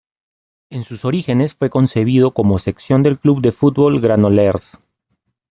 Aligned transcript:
En 0.71 0.83
sus 0.83 1.05
orígenes 1.05 1.53
fue 1.53 1.69
concebido 1.69 2.33
como 2.33 2.57
sección 2.57 3.03
del 3.03 3.19
Club 3.19 3.39
de 3.39 3.51
Fútbol 3.51 4.01
Granollers. 4.01 4.79